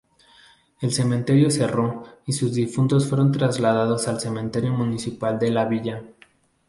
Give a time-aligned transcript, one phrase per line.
[0.81, 6.01] El cementerio cerró y sus difuntos fueron trasladados al cementerio municipal de la Villa.